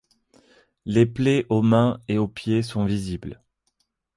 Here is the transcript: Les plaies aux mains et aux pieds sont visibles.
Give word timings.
Les 0.87 1.05
plaies 1.05 1.45
aux 1.49 1.61
mains 1.61 1.99
et 2.07 2.17
aux 2.17 2.27
pieds 2.27 2.63
sont 2.63 2.85
visibles. 2.85 3.39